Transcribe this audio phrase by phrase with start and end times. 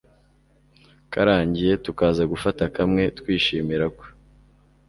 [1.11, 4.03] karangiye tukaza gufata kamwe twishimira ko